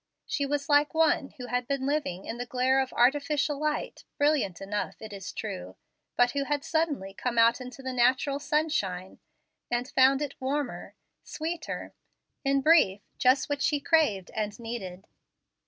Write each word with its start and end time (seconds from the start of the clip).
She 0.25 0.47
was 0.47 0.67
like 0.67 0.95
one 0.95 1.29
who 1.37 1.45
had 1.45 1.67
been 1.67 1.85
living 1.85 2.25
in 2.25 2.39
the 2.39 2.45
glare 2.47 2.79
of 2.81 2.91
artificial 2.91 3.59
light, 3.59 4.03
brilliant 4.17 4.59
enough, 4.59 4.99
it 4.99 5.13
is 5.13 5.31
true, 5.31 5.75
but 6.17 6.31
who 6.31 6.45
had 6.45 6.63
suddenly 6.65 7.13
come 7.13 7.37
out 7.37 7.61
into 7.61 7.83
the 7.83 7.93
natural 7.93 8.39
sunshine, 8.39 9.19
and 9.69 9.87
found 9.89 10.23
it 10.23 10.41
warmer, 10.41 10.95
sweeter, 11.23 11.93
in 12.43 12.61
brief, 12.61 13.01
just 13.19 13.47
what 13.47 13.61
she 13.61 13.79
craved 13.79 14.31
and 14.33 14.59
needed. 14.59 15.05